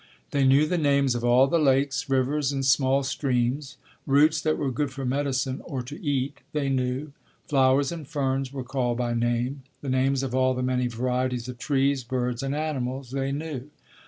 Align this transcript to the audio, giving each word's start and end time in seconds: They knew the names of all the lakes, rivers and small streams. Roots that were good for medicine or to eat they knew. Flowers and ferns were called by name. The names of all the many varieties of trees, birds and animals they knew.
They 0.31 0.45
knew 0.45 0.65
the 0.65 0.79
names 0.79 1.13
of 1.13 1.23
all 1.23 1.45
the 1.45 1.59
lakes, 1.59 2.09
rivers 2.09 2.51
and 2.51 2.65
small 2.65 3.03
streams. 3.03 3.77
Roots 4.07 4.41
that 4.41 4.57
were 4.57 4.71
good 4.71 4.89
for 4.91 5.05
medicine 5.05 5.61
or 5.63 5.83
to 5.83 6.03
eat 6.03 6.39
they 6.53 6.69
knew. 6.69 7.11
Flowers 7.47 7.91
and 7.91 8.07
ferns 8.07 8.51
were 8.51 8.63
called 8.63 8.97
by 8.97 9.13
name. 9.13 9.61
The 9.81 9.89
names 9.89 10.23
of 10.23 10.33
all 10.33 10.55
the 10.55 10.63
many 10.63 10.87
varieties 10.87 11.47
of 11.47 11.59
trees, 11.59 12.03
birds 12.03 12.41
and 12.41 12.55
animals 12.55 13.11
they 13.11 13.31
knew. 13.31 13.69